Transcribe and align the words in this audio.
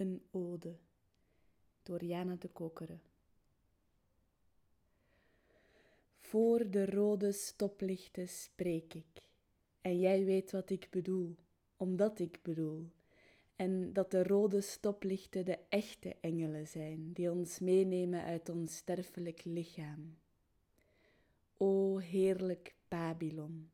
Een 0.00 0.22
ode 0.30 0.76
door 1.82 2.04
Jana 2.04 2.36
de 2.38 2.48
Kokeren. 2.48 3.02
Voor 6.18 6.70
de 6.70 6.86
rode 6.86 7.32
stoplichten 7.32 8.28
spreek 8.28 8.94
ik, 8.94 9.22
en 9.80 9.98
jij 9.98 10.24
weet 10.24 10.50
wat 10.50 10.70
ik 10.70 10.86
bedoel, 10.90 11.36
omdat 11.76 12.18
ik 12.18 12.38
bedoel. 12.42 12.90
En 13.56 13.92
dat 13.92 14.10
de 14.10 14.22
rode 14.22 14.60
stoplichten 14.60 15.44
de 15.44 15.58
echte 15.68 16.16
engelen 16.20 16.66
zijn, 16.68 17.12
die 17.12 17.30
ons 17.30 17.58
meenemen 17.58 18.22
uit 18.22 18.48
ons 18.48 18.76
sterfelijk 18.76 19.44
lichaam. 19.44 20.18
O 21.56 21.98
heerlijk 21.98 22.74
Babylon! 22.88 23.70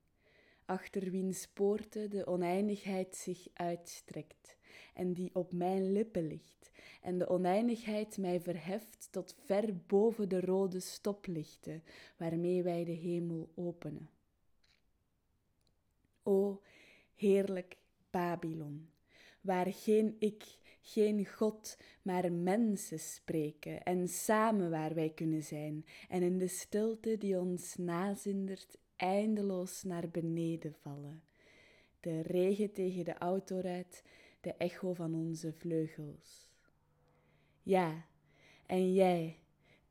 achter 0.65 1.11
wiens 1.11 1.49
poorten 1.49 2.11
de 2.11 2.27
oneindigheid 2.27 3.17
zich 3.17 3.49
uitstrekt 3.53 4.56
en 4.95 5.13
die 5.13 5.31
op 5.33 5.53
mijn 5.53 5.93
lippen 5.93 6.27
ligt, 6.27 6.71
en 7.03 7.19
de 7.19 7.29
oneindigheid 7.29 8.19
mij 8.19 8.41
verheft 8.41 9.09
tot 9.11 9.35
ver 9.45 9.77
boven 9.87 10.29
de 10.29 10.41
rode 10.41 10.81
stoplichten 10.81 11.83
waarmee 12.17 12.63
wij 12.63 12.85
de 12.85 12.93
hemel 12.93 13.49
openen. 13.55 14.11
O 16.23 16.61
heerlijk 17.15 17.77
Babylon, 18.11 18.89
waar 19.41 19.73
geen 19.73 20.17
ik, 20.19 20.45
geen 20.81 21.27
God, 21.27 21.79
maar 22.03 22.33
mensen 22.33 22.99
spreken 22.99 23.83
en 23.83 24.09
samen 24.09 24.71
waar 24.71 24.95
wij 24.95 25.11
kunnen 25.11 25.43
zijn 25.43 25.85
en 26.09 26.23
in 26.23 26.39
de 26.39 26.49
stilte 26.49 27.19
die 27.19 27.41
ons 27.41 27.77
nazindert 27.77 28.79
eindeloos 28.97 29.83
naar 29.83 30.09
beneden 30.09 30.75
vallen. 30.81 31.23
De 32.01 32.21
regen 32.21 32.73
tegen 32.73 33.05
de 33.05 33.19
auto 33.19 33.59
rijdt, 33.59 34.03
de 34.47 34.55
echo 34.59 34.93
van 34.93 35.15
onze 35.15 35.53
vleugels. 35.53 36.49
Ja, 37.63 38.07
en 38.67 38.93
jij, 38.93 39.39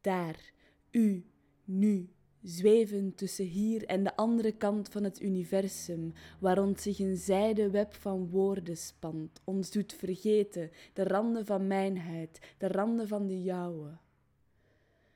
daar, 0.02 0.52
u, 0.92 1.26
nu, 1.66 2.10
zweven 2.42 3.16
tussen 3.16 3.46
hier 3.46 3.86
en 3.86 4.04
de 4.04 4.16
andere 4.16 4.52
kant 4.52 4.90
van 4.90 5.04
het 5.04 5.22
universum, 5.22 6.14
waar 6.40 6.58
zich 6.76 7.00
een 7.00 7.18
zijde 7.18 7.70
web 7.70 7.94
van 7.94 8.30
woorden 8.30 8.78
spant, 8.78 9.42
ons 9.44 9.72
doet 9.72 9.94
vergeten 9.94 10.72
de 10.94 11.04
randen 11.04 11.46
van 11.46 11.68
mijn 11.68 11.98
huid, 11.98 12.56
de 12.58 12.68
randen 12.68 13.08
van 13.08 13.28
de 13.28 13.44
jouwe. 13.44 13.98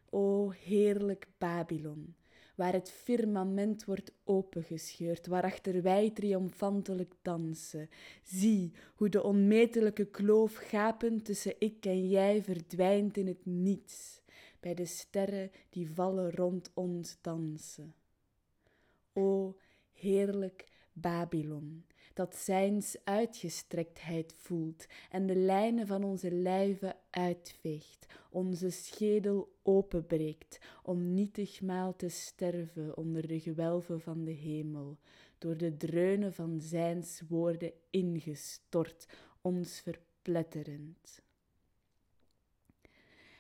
O 0.10 0.50
heerlijk 0.50 1.28
Babylon, 1.38 2.16
waar 2.60 2.74
het 2.74 2.92
firmament 2.92 3.86
wordt 3.86 4.12
opengescheurd, 4.24 5.28
waarachter 5.28 5.82
wij 5.82 6.10
triomfantelijk 6.10 7.14
dansen. 7.22 7.90
Zie 8.24 8.74
hoe 8.96 9.10
de 9.10 9.24
onmetelijke 9.24 10.06
kloof 10.06 10.56
gapend 10.56 11.26
tussen 11.26 11.56
ik 11.60 11.86
en 11.86 12.10
jij 12.10 12.44
verdwijnt 12.44 13.18
in 13.18 13.28
het 13.28 13.46
niets, 13.46 14.22
bij 14.60 14.74
de 14.74 14.86
sterren 14.86 15.52
die 15.70 15.90
vallen 15.90 16.32
rond 16.32 16.72
ons 16.74 17.18
dansen. 17.22 17.96
O 19.14 19.58
heerlijk 19.92 20.68
Babylon, 20.94 21.86
dat 22.14 22.36
zijns 22.36 22.98
uitgestrektheid 23.04 24.34
voelt 24.38 24.86
en 25.10 25.26
de 25.26 25.36
lijnen 25.36 25.88
van 25.88 26.04
onze 26.04 26.32
lijven 26.32 26.96
uitveegt, 27.10 28.06
onze 28.30 28.70
schedel 28.70 29.58
openbreekt, 29.64 30.60
om 30.84 31.14
nietigmaal 31.14 31.96
te 31.96 32.10
sterven 32.10 32.98
onder 32.98 33.28
de 33.28 33.40
gewelven 33.40 34.02
van 34.02 34.24
de 34.24 34.32
hemel, 34.32 34.98
door 35.38 35.58
de 35.58 35.78
dreunen 35.78 36.34
van 36.34 36.62
zijns 36.62 37.22
woorden 37.28 37.72
ingestort, 37.90 39.08
ons 39.42 39.82
verpletterend. 39.82 41.22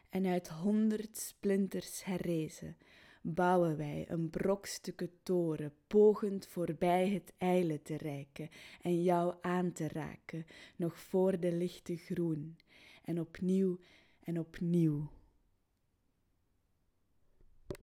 En 0.09 0.25
uit 0.25 0.47
honderd 0.47 1.17
splinters 1.17 2.03
herrezen, 2.03 2.77
bouwen 3.21 3.77
wij 3.77 4.05
een 4.09 4.29
brokstukken 4.29 5.11
toren, 5.23 5.73
pogend 5.87 6.47
voorbij 6.47 7.09
het 7.09 7.33
eile 7.37 7.81
te 7.81 7.97
reiken 7.97 8.49
en 8.81 9.03
jou 9.03 9.35
aan 9.41 9.71
te 9.71 9.87
raken, 9.87 10.45
nog 10.75 10.99
voor 10.99 11.39
de 11.39 11.51
lichte 11.51 11.95
groen, 11.95 12.57
en 13.03 13.19
opnieuw 13.19 13.79
en 14.19 14.39
opnieuw 14.39 15.09